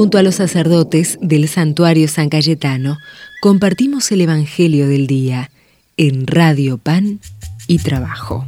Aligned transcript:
Junto 0.00 0.16
a 0.16 0.22
los 0.22 0.36
sacerdotes 0.36 1.18
del 1.20 1.46
santuario 1.46 2.08
San 2.08 2.30
Cayetano, 2.30 2.96
compartimos 3.42 4.10
el 4.12 4.22
Evangelio 4.22 4.88
del 4.88 5.06
Día 5.06 5.50
en 5.98 6.26
Radio 6.26 6.78
Pan 6.78 7.20
y 7.66 7.80
Trabajo. 7.80 8.46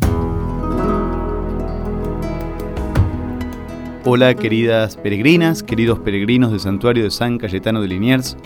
Hola 4.07 4.33
queridas 4.33 4.97
peregrinas, 4.97 5.63
queridos 5.63 5.99
peregrinos 5.99 6.53
del 6.53 6.61
santuario 6.61 7.05
de 7.05 7.11
San 7.11 7.37
Cayetano 7.37 7.83
de 7.83 7.89
Liniers. 7.89 8.39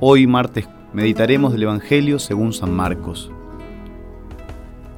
Hoy 0.00 0.26
martes 0.26 0.66
meditaremos 0.94 1.52
del 1.52 1.64
Evangelio 1.64 2.18
según 2.18 2.54
San 2.54 2.72
Marcos. 2.72 3.30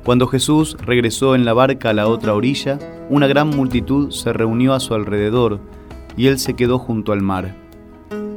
Cuando 0.04 0.28
Jesús 0.28 0.76
regresó 0.86 1.34
en 1.34 1.44
la 1.44 1.52
barca 1.52 1.90
a 1.90 1.94
la 1.94 2.06
otra 2.06 2.32
orilla, 2.32 2.78
una 3.10 3.26
gran 3.26 3.48
multitud 3.48 4.12
se 4.12 4.32
reunió 4.32 4.72
a 4.72 4.78
su 4.78 4.94
alrededor 4.94 5.60
y 6.16 6.28
él 6.28 6.38
se 6.38 6.54
quedó 6.54 6.78
junto 6.78 7.12
al 7.12 7.22
mar. 7.22 7.65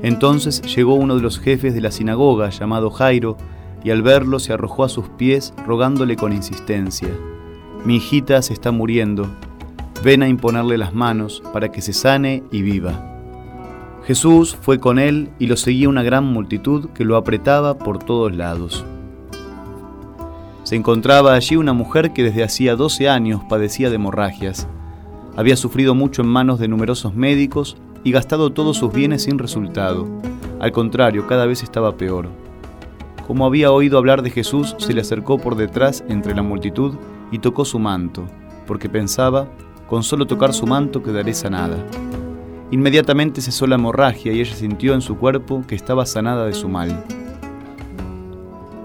Entonces 0.02 0.62
llegó 0.62 0.96
uno 0.96 1.16
de 1.16 1.22
los 1.22 1.40
jefes 1.40 1.74
de 1.74 1.82
la 1.82 1.92
sinagoga, 1.92 2.50
llamado 2.50 2.90
Jairo, 2.90 3.38
y 3.84 3.92
al 3.92 4.02
verlo 4.02 4.40
se 4.40 4.54
arrojó 4.54 4.84
a 4.84 4.90
sus 4.90 5.10
pies 5.10 5.54
rogándole 5.66 6.16
con 6.16 6.34
insistencia, 6.34 7.10
Mi 7.86 7.96
hijita 7.96 8.42
se 8.42 8.52
está 8.52 8.72
muriendo, 8.72 9.30
ven 10.04 10.22
a 10.22 10.28
imponerle 10.28 10.78
las 10.78 10.94
manos 10.94 11.42
para 11.54 11.72
que 11.72 11.82
se 11.82 11.94
sane 11.94 12.44
y 12.52 12.62
viva. 12.62 13.06
Jesús 14.06 14.58
fue 14.62 14.80
con 14.80 15.00
él 15.00 15.30
y 15.40 15.48
lo 15.48 15.56
seguía 15.56 15.88
una 15.88 16.04
gran 16.04 16.26
multitud 16.26 16.90
que 16.90 17.06
lo 17.06 17.16
apretaba 17.16 17.78
por 17.78 18.00
todos 18.00 18.36
lados. 18.36 18.84
Se 20.64 20.76
encontraba 20.76 21.36
allí 21.36 21.56
una 21.56 21.74
mujer 21.74 22.12
que 22.12 22.24
desde 22.24 22.44
hacía 22.44 22.76
12 22.76 23.08
años 23.08 23.42
padecía 23.48 23.90
de 23.90 23.96
hemorragias. 23.96 24.68
Había 25.38 25.56
sufrido 25.56 25.96
mucho 25.96 26.22
en 26.22 26.28
manos 26.28 26.60
de 26.60 26.68
numerosos 26.68 27.16
médicos 27.16 27.78
y 28.04 28.12
gastado 28.12 28.52
todos 28.52 28.78
sus 28.78 28.92
bienes 28.92 29.24
sin 29.24 29.40
resultado. 29.40 30.08
Al 30.60 30.72
contrario, 30.72 31.28
cada 31.28 31.46
vez 31.46 31.64
estaba 31.64 31.98
peor. 31.98 32.30
Como 33.28 33.46
había 33.46 33.72
oído 33.72 33.98
hablar 33.98 34.22
de 34.22 34.30
Jesús, 34.30 34.76
se 34.80 34.94
le 34.94 35.02
acercó 35.02 35.38
por 35.38 35.56
detrás 35.56 36.04
entre 36.10 36.36
la 36.36 36.42
multitud 36.42 36.96
y 37.32 37.40
tocó 37.40 37.66
su 37.66 37.80
manto, 37.80 38.26
porque 38.66 38.90
pensaba, 38.90 39.48
con 39.88 40.04
solo 40.04 40.26
tocar 40.26 40.54
su 40.54 40.66
manto 40.66 41.04
quedaré 41.04 41.34
sanada. 41.34 41.78
Inmediatamente 42.72 43.42
cesó 43.42 43.68
la 43.68 43.76
hemorragia 43.76 44.34
y 44.34 44.42
ella 44.42 44.56
sintió 44.56 44.94
en 44.94 45.02
su 45.02 45.18
cuerpo 45.18 45.64
que 45.68 45.76
estaba 45.76 46.06
sanada 46.06 46.46
de 46.46 46.54
su 46.54 46.70
mal. 46.70 47.04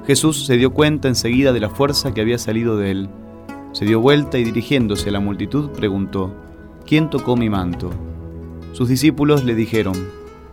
Jesús 0.07 0.47
se 0.47 0.57
dio 0.57 0.73
cuenta 0.73 1.09
enseguida 1.09 1.53
de 1.53 1.61
la 1.61 1.71
fuerza 1.71 2.13
que 2.13 2.21
había 2.21 2.39
salido 2.39 2.77
de 2.77 2.91
él 2.91 3.09
se 3.75 3.85
dio 3.85 4.01
vuelta 4.01 4.39
y 4.39 4.45
dirigiéndose 4.45 5.09
a 5.09 5.13
la 5.13 5.19
multitud 5.19 5.71
preguntó, 5.71 6.33
¿quién 6.87 7.11
tocó 7.11 7.37
mi 7.37 7.51
manto? 7.51 7.91
Sus 8.75 8.89
discípulos 8.89 9.45
le 9.45 9.55
dijeron, 9.55 9.95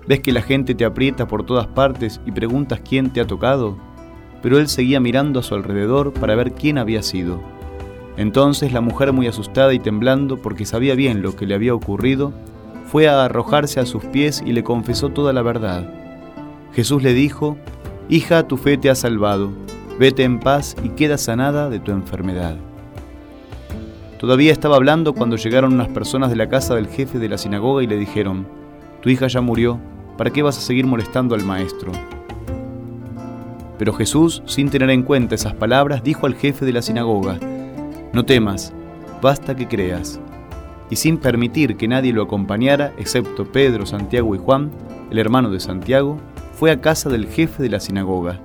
¿ves 0.07 0.19
que 0.19 0.31
la 0.31 0.43
gente 0.43 0.75
te 0.75 0.85
aprieta 0.85 1.27
por 1.27 1.43
todas 1.43 1.65
partes 1.65 2.21
y 2.23 2.31
preguntas 2.31 2.79
quién 2.87 3.09
te 3.09 3.19
ha 3.19 3.25
tocado? 3.25 3.79
Pero 4.43 4.59
él 4.59 4.67
seguía 4.67 4.99
mirando 4.99 5.39
a 5.39 5.43
su 5.43 5.55
alrededor 5.55 6.13
para 6.13 6.35
ver 6.35 6.51
quién 6.51 6.77
había 6.77 7.01
sido. 7.01 7.41
Entonces 8.17 8.73
la 8.73 8.81
mujer, 8.81 9.11
muy 9.11 9.25
asustada 9.25 9.73
y 9.73 9.79
temblando 9.79 10.39
porque 10.39 10.67
sabía 10.67 10.93
bien 10.93 11.23
lo 11.23 11.35
que 11.35 11.47
le 11.47 11.55
había 11.55 11.73
ocurrido, 11.73 12.31
fue 12.85 13.07
a 13.07 13.25
arrojarse 13.25 13.79
a 13.79 13.87
sus 13.87 14.05
pies 14.05 14.43
y 14.45 14.51
le 14.51 14.63
confesó 14.63 15.09
toda 15.09 15.33
la 15.33 15.41
verdad. 15.41 15.91
Jesús 16.73 17.01
le 17.01 17.15
dijo, 17.15 17.57
Hija, 18.07 18.47
tu 18.47 18.57
fe 18.57 18.77
te 18.77 18.91
ha 18.91 18.95
salvado, 18.95 19.49
vete 19.97 20.25
en 20.25 20.39
paz 20.39 20.75
y 20.83 20.89
queda 20.89 21.17
sanada 21.17 21.71
de 21.71 21.79
tu 21.79 21.91
enfermedad. 21.91 22.55
Todavía 24.21 24.51
estaba 24.51 24.75
hablando 24.75 25.15
cuando 25.15 25.35
llegaron 25.35 25.73
unas 25.73 25.87
personas 25.87 26.29
de 26.29 26.35
la 26.35 26.47
casa 26.47 26.75
del 26.75 26.85
jefe 26.85 27.17
de 27.17 27.27
la 27.27 27.39
sinagoga 27.39 27.81
y 27.81 27.87
le 27.87 27.97
dijeron, 27.97 28.45
Tu 29.01 29.09
hija 29.09 29.25
ya 29.25 29.41
murió, 29.41 29.79
¿para 30.15 30.29
qué 30.29 30.43
vas 30.43 30.59
a 30.59 30.61
seguir 30.61 30.85
molestando 30.85 31.33
al 31.33 31.43
maestro? 31.43 31.91
Pero 33.79 33.93
Jesús, 33.93 34.43
sin 34.45 34.69
tener 34.69 34.91
en 34.91 35.01
cuenta 35.01 35.33
esas 35.33 35.55
palabras, 35.55 36.03
dijo 36.03 36.27
al 36.27 36.35
jefe 36.35 36.65
de 36.65 36.71
la 36.71 36.83
sinagoga, 36.83 37.39
No 38.13 38.23
temas, 38.23 38.73
basta 39.23 39.55
que 39.55 39.67
creas. 39.67 40.19
Y 40.91 40.97
sin 40.97 41.17
permitir 41.17 41.75
que 41.75 41.87
nadie 41.87 42.13
lo 42.13 42.21
acompañara, 42.21 42.93
excepto 42.99 43.51
Pedro, 43.51 43.87
Santiago 43.87 44.35
y 44.35 44.37
Juan, 44.37 44.69
el 45.09 45.17
hermano 45.17 45.49
de 45.49 45.59
Santiago, 45.59 46.19
fue 46.53 46.69
a 46.69 46.79
casa 46.79 47.09
del 47.09 47.25
jefe 47.25 47.63
de 47.63 47.69
la 47.69 47.79
sinagoga. 47.79 48.39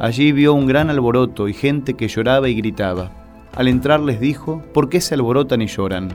Allí 0.00 0.32
vio 0.32 0.54
un 0.54 0.66
gran 0.66 0.90
alboroto 0.90 1.46
y 1.46 1.52
gente 1.54 1.94
que 1.94 2.08
lloraba 2.08 2.48
y 2.48 2.56
gritaba. 2.56 3.17
Al 3.58 3.66
entrar 3.66 3.98
les 3.98 4.20
dijo, 4.20 4.62
¿por 4.72 4.88
qué 4.88 5.00
se 5.00 5.14
alborotan 5.14 5.60
y 5.62 5.66
lloran? 5.66 6.10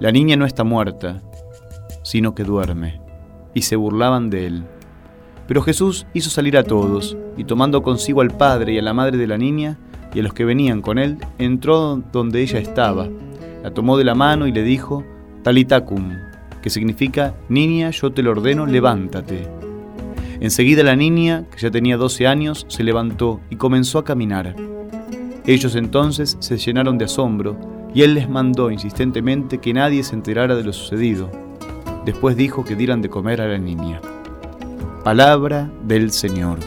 La 0.00 0.10
niña 0.10 0.34
no 0.36 0.46
está 0.46 0.64
muerta, 0.64 1.20
sino 2.02 2.34
que 2.34 2.42
duerme. 2.42 3.02
Y 3.52 3.60
se 3.60 3.76
burlaban 3.76 4.30
de 4.30 4.46
él. 4.46 4.64
Pero 5.46 5.60
Jesús 5.60 6.06
hizo 6.14 6.30
salir 6.30 6.56
a 6.56 6.64
todos, 6.64 7.18
y 7.36 7.44
tomando 7.44 7.82
consigo 7.82 8.22
al 8.22 8.30
padre 8.30 8.72
y 8.72 8.78
a 8.78 8.82
la 8.82 8.94
madre 8.94 9.18
de 9.18 9.26
la 9.26 9.36
niña, 9.36 9.78
y 10.14 10.20
a 10.20 10.22
los 10.22 10.32
que 10.32 10.46
venían 10.46 10.80
con 10.80 10.98
él, 10.98 11.18
entró 11.36 12.02
donde 12.10 12.40
ella 12.40 12.60
estaba, 12.60 13.10
la 13.62 13.70
tomó 13.74 13.98
de 13.98 14.04
la 14.04 14.14
mano 14.14 14.46
y 14.46 14.52
le 14.52 14.62
dijo, 14.62 15.04
Talitacum, 15.42 16.12
que 16.62 16.70
significa, 16.70 17.34
Niña, 17.50 17.90
yo 17.90 18.10
te 18.10 18.22
lo 18.22 18.30
ordeno, 18.30 18.64
levántate. 18.64 19.46
Enseguida 20.40 20.82
la 20.82 20.96
niña, 20.96 21.44
que 21.50 21.58
ya 21.58 21.70
tenía 21.70 21.98
12 21.98 22.26
años, 22.26 22.64
se 22.70 22.84
levantó 22.84 23.42
y 23.50 23.56
comenzó 23.56 23.98
a 23.98 24.04
caminar. 24.04 24.56
Ellos 25.46 25.76
entonces 25.76 26.38
se 26.40 26.56
llenaron 26.56 26.96
de 26.96 27.04
asombro 27.04 27.58
y 27.94 28.00
él 28.00 28.14
les 28.14 28.30
mandó 28.30 28.70
insistentemente 28.70 29.58
que 29.58 29.74
nadie 29.74 30.02
se 30.02 30.14
enterara 30.14 30.56
de 30.56 30.64
lo 30.64 30.72
sucedido. 30.72 31.30
Después 32.06 32.34
dijo 32.34 32.64
que 32.64 32.76
dieran 32.76 33.02
de 33.02 33.10
comer 33.10 33.42
a 33.42 33.48
la 33.48 33.58
niña. 33.58 34.00
Palabra 35.04 35.70
del 35.86 36.12
Señor. 36.12 36.60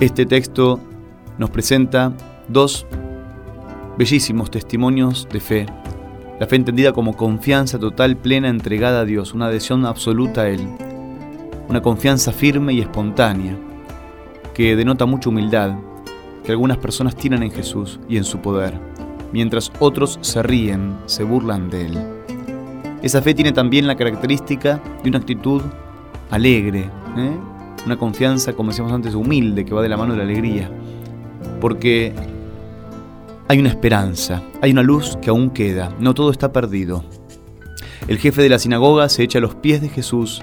Este 0.00 0.24
texto 0.24 0.80
nos 1.36 1.50
presenta 1.50 2.14
dos 2.48 2.86
bellísimos 3.98 4.50
testimonios 4.50 5.28
de 5.30 5.40
fe. 5.40 5.66
La 6.38 6.46
fe 6.46 6.56
entendida 6.56 6.94
como 6.94 7.18
confianza 7.18 7.78
total, 7.78 8.16
plena, 8.16 8.48
entregada 8.48 9.00
a 9.00 9.04
Dios, 9.04 9.34
una 9.34 9.48
adhesión 9.48 9.84
absoluta 9.84 10.42
a 10.42 10.48
Él. 10.48 10.66
Una 11.68 11.82
confianza 11.82 12.32
firme 12.32 12.72
y 12.72 12.80
espontánea 12.80 13.58
que 14.60 14.76
denota 14.76 15.06
mucha 15.06 15.30
humildad 15.30 15.78
que 16.44 16.52
algunas 16.52 16.76
personas 16.76 17.16
tienen 17.16 17.42
en 17.42 17.50
Jesús 17.50 17.98
y 18.10 18.18
en 18.18 18.24
su 18.24 18.40
poder, 18.40 18.78
mientras 19.32 19.72
otros 19.80 20.18
se 20.20 20.42
ríen, 20.42 20.98
se 21.06 21.24
burlan 21.24 21.70
de 21.70 21.86
Él. 21.86 21.98
Esa 23.02 23.22
fe 23.22 23.32
tiene 23.32 23.52
también 23.52 23.86
la 23.86 23.96
característica 23.96 24.78
de 25.02 25.08
una 25.08 25.16
actitud 25.16 25.62
alegre, 26.30 26.90
¿eh? 27.16 27.38
una 27.86 27.96
confianza, 27.96 28.52
como 28.52 28.68
decíamos 28.68 28.92
antes, 28.92 29.14
humilde, 29.14 29.64
que 29.64 29.72
va 29.72 29.80
de 29.80 29.88
la 29.88 29.96
mano 29.96 30.12
de 30.12 30.18
la 30.18 30.24
alegría, 30.24 30.70
porque 31.58 32.12
hay 33.48 33.60
una 33.60 33.70
esperanza, 33.70 34.42
hay 34.60 34.72
una 34.72 34.82
luz 34.82 35.16
que 35.22 35.30
aún 35.30 35.48
queda, 35.48 35.96
no 35.98 36.12
todo 36.12 36.30
está 36.30 36.52
perdido. 36.52 37.02
El 38.08 38.18
jefe 38.18 38.42
de 38.42 38.50
la 38.50 38.58
sinagoga 38.58 39.08
se 39.08 39.22
echa 39.22 39.38
a 39.38 39.40
los 39.40 39.54
pies 39.54 39.80
de 39.80 39.88
Jesús 39.88 40.42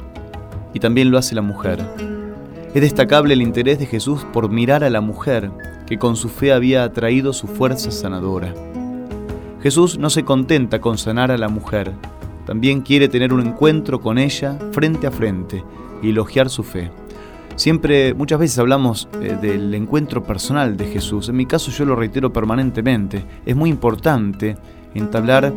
y 0.73 0.79
también 0.79 1.11
lo 1.11 1.19
hace 1.19 1.35
la 1.35 1.43
mujer. 1.43 2.16
Es 2.77 2.81
destacable 2.81 3.33
el 3.33 3.41
interés 3.41 3.79
de 3.79 3.87
Jesús 3.87 4.23
por 4.31 4.51
mirar 4.51 4.83
a 4.83 4.91
la 4.91 5.01
mujer 5.01 5.49
que 5.87 5.97
con 5.97 6.15
su 6.15 6.29
fe 6.29 6.53
había 6.53 6.83
atraído 6.83 7.33
su 7.33 7.47
fuerza 7.47 7.89
sanadora. 7.89 8.53
Jesús 9.63 9.97
no 9.97 10.11
se 10.11 10.23
contenta 10.23 10.79
con 10.79 10.99
sanar 10.99 11.31
a 11.31 11.39
la 11.39 11.49
mujer, 11.49 11.93
también 12.45 12.81
quiere 12.81 13.07
tener 13.09 13.33
un 13.33 13.47
encuentro 13.47 13.99
con 13.99 14.19
ella 14.19 14.59
frente 14.73 15.07
a 15.07 15.11
frente 15.11 15.63
y 16.03 16.11
elogiar 16.11 16.51
su 16.51 16.61
fe. 16.61 16.91
Siempre, 17.55 18.13
muchas 18.13 18.37
veces 18.37 18.59
hablamos 18.59 19.09
eh, 19.23 19.35
del 19.41 19.73
encuentro 19.73 20.21
personal 20.21 20.77
de 20.77 20.85
Jesús. 20.85 21.29
En 21.29 21.35
mi 21.35 21.47
caso 21.47 21.71
yo 21.71 21.83
lo 21.83 21.95
reitero 21.95 22.31
permanentemente. 22.31 23.25
Es 23.43 23.55
muy 23.55 23.71
importante 23.71 24.55
entablar 24.93 25.51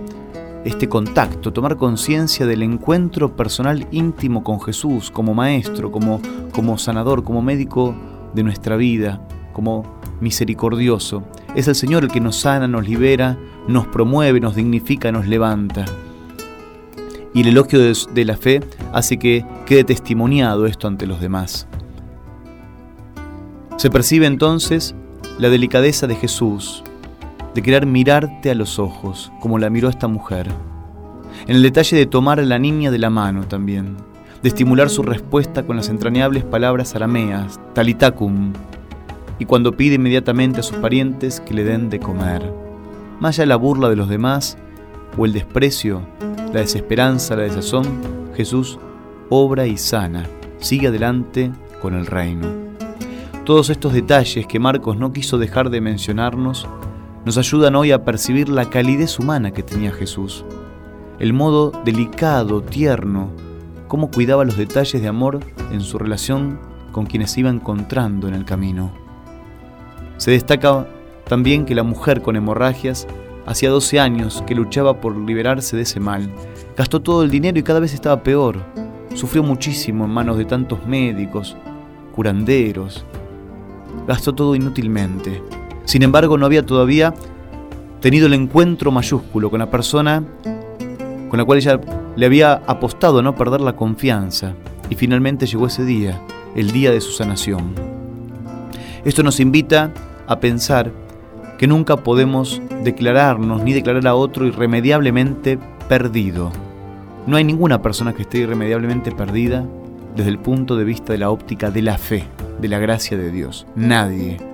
este 0.65 0.89
contacto, 0.89 1.53
tomar 1.53 1.77
conciencia 1.77 2.47
del 2.47 2.62
encuentro 2.62 3.34
personal 3.34 3.86
íntimo 3.91 4.45
con 4.45 4.60
Jesús 4.60 5.10
como 5.10 5.34
maestro, 5.34 5.91
como, 5.91 6.21
como 6.53 6.77
sanador, 6.78 7.24
como 7.24 7.41
médico 7.41 7.95
de 8.34 8.42
nuestra 8.42 8.77
vida, 8.77 9.27
como 9.53 10.01
misericordioso. 10.21 11.22
Es 11.54 11.66
el 11.68 11.74
Señor 11.74 12.04
el 12.04 12.10
que 12.10 12.21
nos 12.21 12.36
sana, 12.36 12.68
nos 12.68 12.86
libera, 12.86 13.39
nos 13.68 13.86
promueve, 13.86 14.41
nos 14.41 14.54
dignifica, 14.54 15.10
nos 15.12 15.27
levanta. 15.27 15.84
Y 17.33 17.41
el 17.41 17.48
elogio 17.48 17.78
de, 17.78 17.97
de 18.13 18.24
la 18.24 18.36
fe 18.36 18.60
hace 18.92 19.18
que 19.18 19.45
quede 19.65 19.84
testimoniado 19.84 20.66
esto 20.66 20.89
ante 20.89 21.06
los 21.06 21.21
demás. 21.21 21.66
Se 23.77 23.89
percibe 23.89 24.27
entonces 24.27 24.95
la 25.39 25.48
delicadeza 25.48 26.06
de 26.06 26.16
Jesús, 26.16 26.84
de 27.54 27.62
querer 27.62 27.86
mirarte 27.86 28.50
a 28.50 28.54
los 28.54 28.78
ojos, 28.78 29.32
como 29.41 29.58
la 29.58 29.70
miró 29.70 29.88
esta 29.88 30.08
mujer. 30.08 30.48
En 31.47 31.56
el 31.56 31.62
detalle 31.62 31.97
de 31.97 32.06
tomar 32.06 32.41
a 32.41 32.44
la 32.44 32.58
niña 32.58 32.91
de 32.91 32.98
la 32.98 33.10
mano 33.10 33.44
también, 33.44 33.97
de 34.42 34.48
estimular 34.48 34.88
su 34.88 35.02
respuesta 35.02 35.64
con 35.64 35.76
las 35.76 35.88
entrañables 35.88 36.44
palabras 36.44 36.94
arameas, 36.94 37.60
talitacum, 37.74 38.52
y 39.38 39.44
cuando 39.47 39.76
pide 39.76 39.94
inmediatamente 39.97 40.60
a 40.60 40.62
sus 40.62 40.76
parientes 40.78 41.41
que 41.41 41.54
le 41.54 41.64
den 41.64 41.91
de 41.91 41.98
comer. 41.98 42.52
Más 43.20 43.36
allá 43.36 43.44
de 43.44 43.48
la 43.48 43.56
burla 43.56 43.88
de 43.88 43.96
los 43.96 44.08
demás 44.08 44.56
o 45.16 45.24
el 45.24 45.32
desprecio, 45.32 46.03
la 46.53 46.60
desesperanza, 46.60 47.36
la 47.36 47.42
desazón, 47.42 47.86
Jesús 48.34 48.78
obra 49.28 49.66
y 49.66 49.76
sana, 49.76 50.26
sigue 50.58 50.88
adelante 50.88 51.53
con 51.80 51.94
el 51.94 52.06
reino. 52.06 52.48
Todos 53.44 53.70
estos 53.70 53.92
detalles 53.92 54.46
que 54.46 54.58
Marcos 54.58 54.96
no 54.96 55.12
quiso 55.12 55.38
dejar 55.38 55.70
de 55.70 55.80
mencionarnos 55.80 56.68
nos 57.24 57.36
ayudan 57.36 57.76
hoy 57.76 57.92
a 57.92 58.04
percibir 58.04 58.48
la 58.48 58.70
calidez 58.70 59.18
humana 59.18 59.50
que 59.50 59.62
tenía 59.62 59.92
Jesús, 59.92 60.44
el 61.18 61.32
modo 61.32 61.70
delicado, 61.84 62.62
tierno, 62.62 63.30
cómo 63.88 64.10
cuidaba 64.10 64.44
los 64.44 64.56
detalles 64.56 65.02
de 65.02 65.08
amor 65.08 65.40
en 65.70 65.82
su 65.82 65.98
relación 65.98 66.58
con 66.92 67.06
quienes 67.06 67.36
iba 67.36 67.50
encontrando 67.50 68.26
en 68.26 68.34
el 68.34 68.44
camino. 68.44 68.90
Se 70.16 70.30
destaca 70.30 70.86
también 71.28 71.66
que 71.66 71.74
la 71.74 71.82
mujer 71.82 72.22
con 72.22 72.36
hemorragias 72.36 73.06
hacía 73.46 73.70
12 73.70 74.00
años 74.00 74.42
que 74.46 74.54
luchaba 74.54 75.00
por 75.00 75.16
liberarse 75.16 75.76
de 75.76 75.82
ese 75.82 76.00
mal, 76.00 76.30
gastó 76.76 77.00
todo 77.00 77.22
el 77.22 77.30
dinero 77.30 77.58
y 77.58 77.62
cada 77.62 77.80
vez 77.80 77.92
estaba 77.92 78.22
peor, 78.22 78.64
sufrió 79.14 79.42
muchísimo 79.42 80.06
en 80.06 80.10
manos 80.10 80.38
de 80.38 80.46
tantos 80.46 80.86
médicos, 80.86 81.56
curanderos, 82.14 83.04
gastó 84.06 84.32
todo 84.34 84.54
inútilmente. 84.54 85.42
Sin 85.84 86.03
embargo, 86.03 86.38
no 86.38 86.47
había 86.47 86.65
todavía 86.65 87.15
tenido 88.00 88.27
el 88.27 88.34
encuentro 88.34 88.91
mayúsculo 88.91 89.50
con 89.50 89.59
la 89.59 89.71
persona 89.71 90.24
con 91.30 91.38
la 91.38 91.44
cual 91.44 91.59
ella 91.59 91.80
le 92.16 92.27
había 92.27 92.54
apostado 92.66 93.21
a 93.21 93.22
no 93.22 93.36
perder 93.36 93.60
la 93.60 93.77
confianza. 93.77 94.54
Y 94.91 94.97
finalmente 94.97 95.47
llegó 95.47 95.68
ese 95.68 95.84
día, 95.84 96.21
el 96.56 96.72
día 96.72 96.91
de 96.91 97.00
su 97.00 97.12
sanación. 97.12 97.74
Esto 99.04 99.22
nos 99.22 99.38
invita 99.38 99.92
a 100.27 100.41
pensar 100.41 100.91
que 101.56 101.68
nunca 101.68 101.97
podemos 101.98 102.60
declararnos 102.82 103.62
ni 103.62 103.72
declarar 103.72 104.06
a 104.09 104.15
otro 104.16 104.44
irremediablemente 104.44 105.59
perdido. 105.88 106.50
No 107.27 107.36
hay 107.36 107.44
ninguna 107.44 107.80
persona 107.80 108.12
que 108.12 108.22
esté 108.22 108.38
irremediablemente 108.38 109.12
perdida 109.12 109.65
desde 110.16 110.30
el 110.30 110.38
punto 110.38 110.77
de 110.77 110.84
vista 110.84 111.12
de 111.12 111.21
la 111.21 111.30
óptica 111.30 111.71
de 111.71 111.82
la 111.82 111.97
fe, 111.97 112.24
de 112.60 112.68
la 112.68 112.78
gracia 112.78 113.16
de 113.16 113.30
Dios. 113.30 113.66
Nadie. 113.77 114.49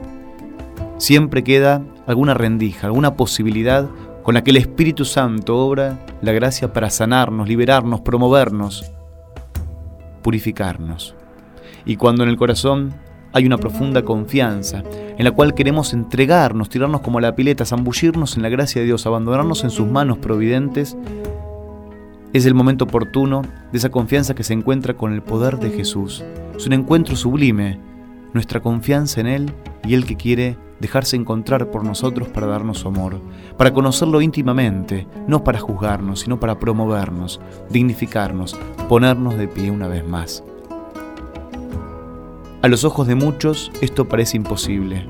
Siempre 0.99 1.45
queda 1.45 1.83
alguna 2.07 2.35
rendija, 2.35 2.87
alguna 2.87 3.17
posibilidad 3.17 3.89
con 4.23 4.35
la 4.35 4.43
que 4.43 4.51
el 4.51 4.57
Espíritu 4.57 5.05
Santo 5.05 5.57
obra 5.57 6.05
la 6.23 6.33
gracia 6.33 6.73
para 6.73 6.91
sanarnos, 6.91 7.49
liberarnos, 7.49 8.01
promovernos, 8.01 8.91
purificarnos. 10.23 11.15
Y 11.85 11.97
cuando 11.97 12.25
en 12.25 12.31
el 12.31 12.37
corazón 12.37 12.95
hay 13.33 13.45
una 13.45 13.59
profunda 13.59 14.03
confianza, 14.03 14.83
en 15.19 15.23
la 15.23 15.31
cual 15.31 15.55
queremos 15.55 15.93
entregarnos, 15.93 16.71
tirarnos 16.71 17.03
como 17.03 17.19
a 17.19 17.21
la 17.21 17.37
pileta, 17.37 17.67
zambullirnos 17.67 18.37
en 18.37 18.43
la 18.43 18.49
gracia 18.49 18.81
de 18.81 18.87
Dios, 18.87 19.07
abandonarnos 19.07 19.63
en 19.65 19.71
sus 19.71 19.87
manos 19.87 20.19
providentes, 20.19 20.97
es 22.33 22.47
el 22.47 22.55
momento 22.55 22.85
oportuno 22.85 23.43
de 23.71 23.79
esa 23.79 23.91
confianza 23.91 24.35
que 24.35 24.45
se 24.45 24.55
encuentra 24.55 24.95
con 24.95 25.13
el 25.13 25.23
poder 25.23 25.59
de 25.59 25.71
Jesús. 25.71 26.25
Es 26.57 26.67
un 26.67 26.73
encuentro 26.73 27.15
sublime, 27.17 27.79
nuestra 28.33 28.61
confianza 28.61 29.21
en 29.21 29.27
Él 29.27 29.53
y 29.87 29.95
Él 29.95 30.07
que 30.07 30.17
quiere 30.17 30.57
dejarse 30.81 31.17
encontrar 31.17 31.71
por 31.71 31.85
nosotros 31.85 32.29
para 32.29 32.47
darnos 32.47 32.79
su 32.79 32.89
amor, 32.89 33.21
para 33.57 33.73
conocerlo 33.73 34.21
íntimamente, 34.21 35.07
no 35.27 35.45
para 35.45 35.59
juzgarnos, 35.59 36.21
sino 36.21 36.39
para 36.39 36.59
promovernos, 36.59 37.41
dignificarnos, 37.71 38.57
ponernos 38.89 39.37
de 39.37 39.49
pie 39.49 39.71
una 39.71 39.89
vez 39.89 40.07
más. 40.07 40.45
A 42.63 42.69
los 42.69 42.85
ojos 42.85 43.07
de 43.07 43.15
muchos 43.15 43.71
esto 43.81 44.07
parece 44.07 44.37
imposible, 44.37 45.07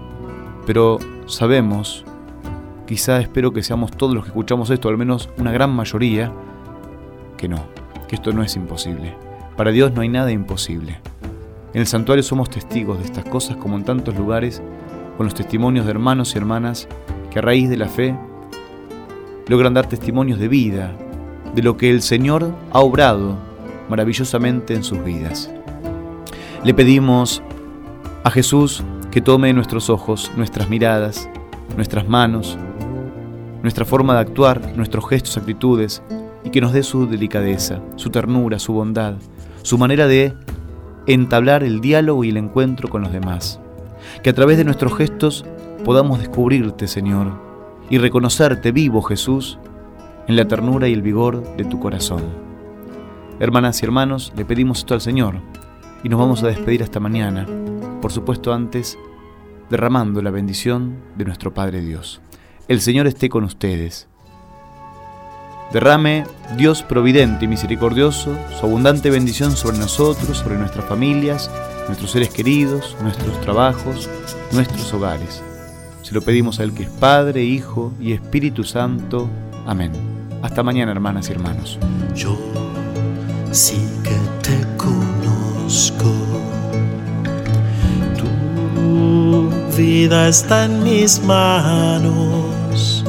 pero 0.66 0.98
sabemos, 1.26 2.04
quizá 2.86 3.20
espero 3.20 3.52
que 3.52 3.62
seamos 3.62 3.92
todos 3.92 4.14
los 4.14 4.24
que 4.24 4.30
escuchamos 4.30 4.70
esto, 4.70 4.88
al 4.88 4.98
menos 4.98 5.30
una 5.38 5.52
gran 5.52 5.70
mayoría, 5.70 6.32
que 7.36 7.48
no, 7.48 7.64
que 8.08 8.16
esto 8.16 8.32
no 8.32 8.42
es 8.42 8.56
imposible. 8.56 9.14
Para 9.56 9.70
Dios 9.70 9.92
no 9.92 10.02
hay 10.02 10.08
nada 10.08 10.32
imposible. 10.32 11.00
En 11.72 11.80
el 11.80 11.86
santuario 11.86 12.22
somos 12.22 12.50
testigos 12.50 12.98
de 12.98 13.04
estas 13.04 13.24
cosas 13.24 13.56
como 13.56 13.76
en 13.76 13.84
tantos 13.84 14.16
lugares, 14.16 14.62
con 15.16 15.26
los 15.26 15.34
testimonios 15.34 15.86
de 15.86 15.92
hermanos 15.92 16.34
y 16.34 16.38
hermanas 16.38 16.88
que 17.30 17.38
a 17.38 17.42
raíz 17.42 17.68
de 17.68 17.76
la 17.76 17.88
fe 17.88 18.16
logran 19.48 19.74
dar 19.74 19.88
testimonios 19.88 20.38
de 20.38 20.48
vida, 20.48 20.92
de 21.54 21.62
lo 21.62 21.76
que 21.76 21.90
el 21.90 22.02
Señor 22.02 22.52
ha 22.72 22.80
obrado 22.80 23.36
maravillosamente 23.88 24.74
en 24.74 24.82
sus 24.82 25.02
vidas. 25.04 25.50
Le 26.64 26.74
pedimos 26.74 27.42
a 28.24 28.30
Jesús 28.30 28.82
que 29.10 29.20
tome 29.20 29.52
nuestros 29.52 29.88
ojos, 29.88 30.30
nuestras 30.36 30.68
miradas, 30.68 31.28
nuestras 31.76 32.08
manos, 32.08 32.58
nuestra 33.62 33.84
forma 33.84 34.14
de 34.14 34.20
actuar, 34.20 34.76
nuestros 34.76 35.08
gestos, 35.08 35.36
actitudes, 35.36 36.02
y 36.44 36.50
que 36.50 36.60
nos 36.60 36.72
dé 36.72 36.82
su 36.82 37.06
delicadeza, 37.06 37.80
su 37.96 38.10
ternura, 38.10 38.58
su 38.58 38.72
bondad, 38.72 39.14
su 39.62 39.78
manera 39.78 40.06
de 40.06 40.34
entablar 41.06 41.62
el 41.62 41.80
diálogo 41.80 42.24
y 42.24 42.30
el 42.30 42.36
encuentro 42.36 42.88
con 42.88 43.02
los 43.02 43.12
demás. 43.12 43.60
Que 44.22 44.30
a 44.30 44.34
través 44.34 44.58
de 44.58 44.64
nuestros 44.64 44.96
gestos 44.96 45.44
podamos 45.84 46.18
descubrirte, 46.18 46.88
Señor, 46.88 47.40
y 47.90 47.98
reconocerte 47.98 48.72
vivo, 48.72 49.02
Jesús, 49.02 49.58
en 50.26 50.36
la 50.36 50.48
ternura 50.48 50.88
y 50.88 50.92
el 50.92 51.02
vigor 51.02 51.56
de 51.56 51.64
tu 51.64 51.78
corazón. 51.78 52.22
Hermanas 53.38 53.80
y 53.82 53.84
hermanos, 53.84 54.32
le 54.36 54.44
pedimos 54.44 54.78
esto 54.78 54.94
al 54.94 55.00
Señor 55.00 55.40
y 56.02 56.08
nos 56.08 56.18
vamos 56.18 56.42
a 56.42 56.48
despedir 56.48 56.82
hasta 56.82 57.00
mañana, 57.00 57.46
por 58.00 58.10
supuesto 58.12 58.52
antes, 58.52 58.98
derramando 59.70 60.22
la 60.22 60.30
bendición 60.30 60.96
de 61.16 61.24
nuestro 61.24 61.52
Padre 61.52 61.80
Dios. 61.80 62.20
El 62.68 62.80
Señor 62.80 63.06
esté 63.06 63.28
con 63.28 63.44
ustedes. 63.44 64.08
Derrame, 65.72 66.24
Dios 66.56 66.82
providente 66.82 67.44
y 67.44 67.48
misericordioso, 67.48 68.36
su 68.58 68.66
abundante 68.66 69.10
bendición 69.10 69.52
sobre 69.52 69.78
nosotros, 69.78 70.38
sobre 70.38 70.58
nuestras 70.58 70.86
familias, 70.86 71.50
nuestros 71.86 72.10
seres 72.10 72.30
queridos, 72.30 72.96
nuestros 73.02 73.40
trabajos, 73.40 74.08
nuestros 74.52 74.92
hogares. 74.92 75.42
Se 76.02 76.14
lo 76.14 76.22
pedimos 76.22 76.60
a 76.60 76.64
Él 76.64 76.72
que 76.72 76.84
es 76.84 76.90
Padre, 76.90 77.42
Hijo 77.44 77.92
y 78.00 78.12
Espíritu 78.12 78.64
Santo. 78.64 79.28
Amén. 79.66 79.92
Hasta 80.42 80.62
mañana, 80.62 80.92
hermanas 80.92 81.28
y 81.28 81.32
hermanos. 81.32 81.78
Yo 82.14 82.38
sí 83.50 83.78
que 84.04 84.16
te 84.42 84.64
conozco. 84.76 86.12
Tu 88.16 89.50
vida 89.76 90.28
está 90.28 90.66
en 90.66 90.84
mis 90.84 91.20
manos. 91.24 93.04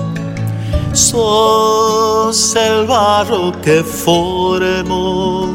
Sos 0.94 2.56
el 2.56 2.88
barro 2.88 3.52
que 3.62 3.84
formó. 3.84 5.54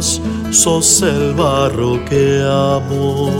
Sos 0.00 1.02
el 1.02 1.34
barro 1.34 2.02
que 2.06 2.42
amo. 2.42 3.30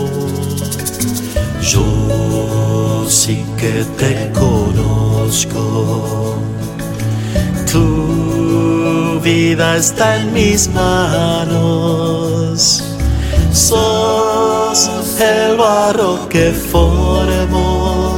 Yo 1.63 3.07
sí 3.09 3.47
que 3.57 3.83
te 3.97 4.31
conozco. 4.33 6.37
Tu 7.73 9.19
vida 9.21 9.79
está 9.79 10.19
en 10.19 10.35
mis 10.35 10.69
manos. 10.69 12.85
Sos 13.55 14.91
el 15.19 15.57
barro 15.57 16.29
que 16.29 16.53
formó. 16.53 18.17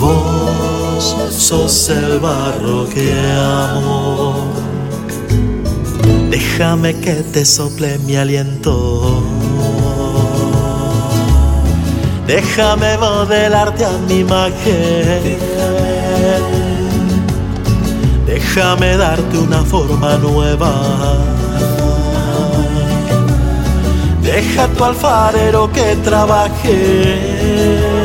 Vos 0.00 1.16
sos 1.30 1.88
el 1.90 2.18
barro 2.18 2.88
que 2.88 3.14
amo. 3.36 4.59
Déjame 6.30 6.94
que 6.94 7.14
te 7.32 7.44
sople 7.44 7.98
mi 8.06 8.14
aliento. 8.14 9.20
Déjame 12.24 12.96
modelarte 12.98 13.84
a 13.84 13.90
mi 14.06 14.20
imagen. 14.20 15.38
Déjame 18.26 18.96
darte 18.96 19.38
una 19.38 19.64
forma 19.64 20.16
nueva. 20.18 20.72
Deja 24.22 24.68
tu 24.68 24.84
alfarero 24.84 25.68
que 25.72 25.96
trabaje. 26.04 27.99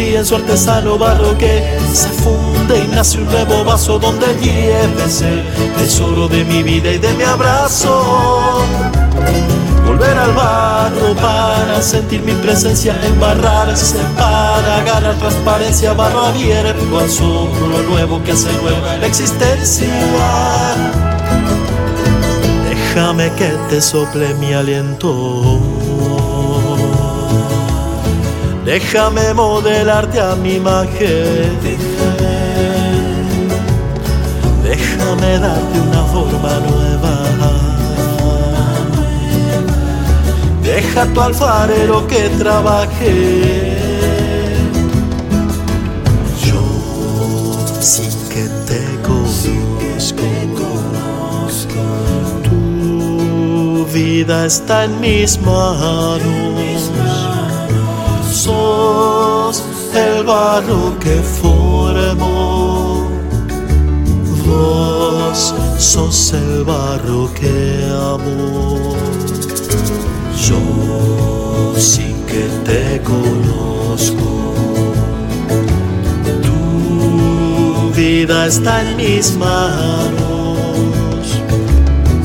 En 0.00 0.24
su 0.24 0.34
artesano 0.34 0.96
barro 0.96 1.36
que 1.36 1.78
se 1.92 2.08
funde 2.08 2.84
y 2.84 2.88
nace 2.88 3.18
un 3.18 3.26
nuevo 3.26 3.64
vaso 3.64 3.98
donde 3.98 4.26
lleves 4.40 5.20
el 5.20 5.42
tesoro 5.76 6.26
de 6.26 6.42
mi 6.44 6.62
vida 6.62 6.90
y 6.90 6.98
de 6.98 7.12
mi 7.14 7.22
abrazo. 7.22 8.64
Volver 9.86 10.16
al 10.16 10.32
barro 10.32 11.14
para 11.16 11.82
sentir 11.82 12.22
mi 12.22 12.32
presencia, 12.32 12.98
embarrarse 13.04 13.98
para 14.16 14.82
ganar 14.84 15.14
transparencia, 15.16 15.92
barro 15.92 16.24
abierto 16.26 16.98
al 16.98 17.68
lo 17.68 17.82
nuevo 17.90 18.22
que 18.24 18.32
hace 18.32 18.50
nueva 18.62 18.96
la 18.96 19.06
existencia. 19.06 19.86
Déjame 22.68 23.30
que 23.34 23.52
te 23.68 23.80
sople 23.82 24.32
mi 24.34 24.54
aliento. 24.54 25.79
Déjame 28.70 29.34
modelarte 29.34 30.20
a 30.20 30.36
mi 30.36 30.54
imagen. 30.54 31.58
Déjame 34.62 35.38
darte 35.40 35.80
una 35.88 36.02
forma 36.12 36.52
nueva. 36.68 37.14
Deja 40.62 41.04
tu 41.12 41.20
alfarero 41.20 42.06
que 42.06 42.28
trabaje. 42.38 43.12
Yo 46.46 46.62
sí 47.80 48.08
que 48.32 48.44
te 48.68 48.82
conozco. 49.02 50.22
Tu 52.44 53.84
vida 53.92 54.46
está 54.46 54.84
en 54.84 55.00
mis 55.00 55.40
manos. 55.40 56.69
Sos 58.80 59.62
el 59.94 60.24
barro 60.24 60.98
que 61.00 61.16
formó. 61.40 63.08
Vos 64.46 65.54
sos 65.76 66.32
el 66.32 66.64
barro 66.64 67.28
que 67.38 67.54
amó. 68.14 68.96
Yo 70.46 70.60
sí 71.76 72.14
que 72.30 72.44
te 72.68 73.02
conozco. 73.02 74.28
Tu 76.46 76.60
vida 78.00 78.46
está 78.46 78.82
en 78.82 78.96
mis 78.96 79.36
manos. 79.36 80.58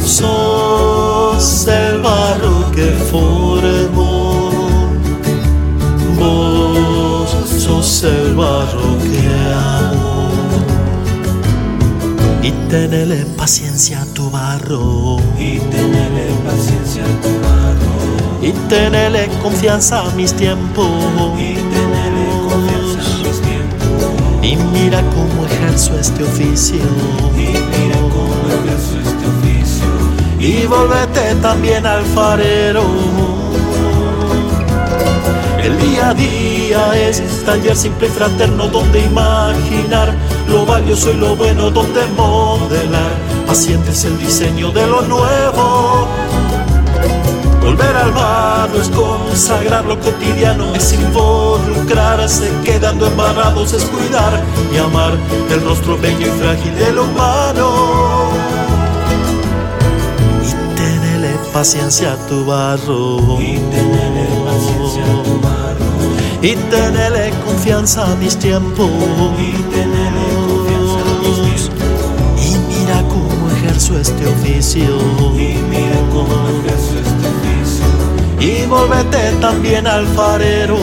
Sos 0.06 1.68
el 1.68 1.85
tenele 12.70 13.26
paciencia 13.38 14.02
a 14.02 14.06
tu 14.06 14.30
barro. 14.30 15.18
Y 15.38 15.60
tenele 15.60 16.28
paciencia 16.46 17.04
a 17.04 17.22
tu 17.22 17.30
barro. 17.42 18.42
Y 18.42 18.52
tenele 18.70 19.28
confianza 19.42 20.02
a 20.02 20.12
mis 20.12 20.34
tiempos. 20.34 20.88
Y 21.40 21.56
tenele 21.56 22.26
confianza 22.50 23.00
a 23.00 23.18
mis 23.24 23.42
tiempos. 23.42 24.42
Y 24.42 24.56
mira 24.56 25.02
cómo 25.02 25.46
ejerzo 25.46 26.00
este 26.00 26.24
oficio. 26.24 26.82
Y 27.36 27.48
mira 27.48 28.00
cómo 28.14 28.36
ejerzo 28.48 29.00
este 29.00 29.26
oficio. 29.36 29.86
Y 30.40 30.66
volvete 30.68 31.36
también 31.42 31.86
alfarero. 31.86 32.84
El 35.64 35.80
día 35.80 36.10
a 36.10 36.14
día 36.14 37.10
es 37.10 37.24
taller 37.44 37.76
simple 37.76 38.08
y 38.08 38.12
fraterno 38.12 38.68
donde 38.68 39.00
imaginar 39.00 40.14
lo 40.48 40.66
valioso 40.66 41.12
y 41.12 41.16
lo 41.16 41.36
bueno 41.36 41.70
donde 41.72 42.06
modelar. 42.18 43.12
Paciente 43.48 43.92
es 43.92 44.06
el 44.06 44.18
diseño 44.18 44.72
de 44.72 44.86
lo 44.88 45.02
nuevo. 45.02 46.08
Volver 47.66 47.96
al 47.98 48.12
barro 48.12 48.80
es 48.80 48.90
consagrar 48.90 49.86
lo 49.86 50.00
cotidiano, 50.00 50.76
es 50.76 50.94
involucrarse, 50.94 52.52
quedando 52.64 53.08
embarrados 53.08 53.74
es 53.74 53.86
cuidar 53.86 54.40
y 54.72 54.78
amar 54.78 55.18
el 55.50 55.62
rostro 55.64 55.98
bello 55.98 56.28
y 56.28 56.40
frágil 56.40 56.76
de 56.76 56.92
lo 56.92 57.06
humano. 57.06 58.30
Y 60.44 60.76
tenele 60.76 61.32
paciencia 61.52 62.14
a 62.14 62.28
tu 62.28 62.46
barro. 62.46 63.42
Y 63.42 63.58
tenele 63.58 64.28
paciencia 64.46 65.04
a 65.04 65.24
tu 65.24 65.40
barro. 65.42 65.86
Y 66.44 66.56
tenele 66.70 67.32
confianza 67.46 68.12
a 68.12 68.16
mis 68.16 68.38
tiempos. 68.38 68.92
Y 69.40 69.54
ejerzo 73.76 74.00
este 74.00 74.26
oficio. 74.28 74.98
Y 75.36 75.58
mira 75.70 76.00
cómo 76.12 76.34
ejerzo 76.50 76.94
este 77.00 77.28
oficio. 77.36 77.86
Y 78.40 78.66
volvete 78.68 79.32
también 79.42 79.88
alfarero. 79.88 80.78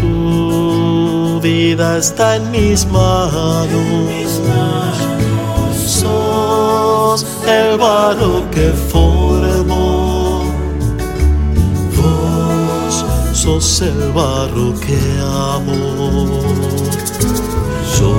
Tu 0.00 1.40
vida 1.42 1.98
está 1.98 2.36
en 2.36 2.50
mis 2.50 2.86
manos. 2.86 3.68
Sos 5.76 7.26
el 7.46 7.78
barro 7.78 8.48
que 8.50 8.72
formó. 8.90 9.09
Sos 13.60 13.82
el 13.82 14.12
barro 14.12 14.74
que 14.80 14.98
amo. 15.20 16.40
Yo 17.98 18.14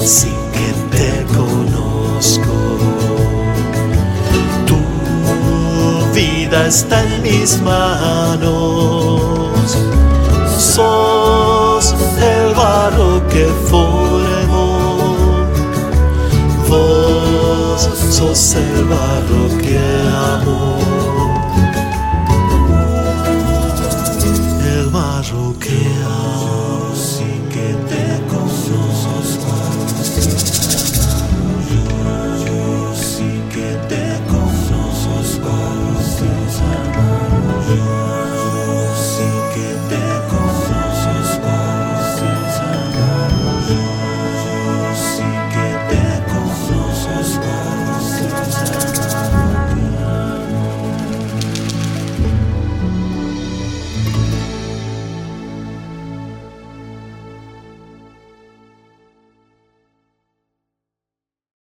sí 0.00 0.32
que 0.52 0.72
te 0.96 1.24
conozco. 1.32 2.54
Tu 4.66 4.78
vida 6.14 6.66
está 6.66 7.02
en 7.04 7.22
mis 7.22 7.60
manos. 7.62 9.20
Sos 10.58 11.94
el 12.18 12.54
barro 12.54 13.26
que 13.28 13.46
formó. 13.70 15.06
Vos 16.68 17.88
sos 18.10 18.54
el 18.54 18.84
barro 18.84 19.58
que. 19.58 19.93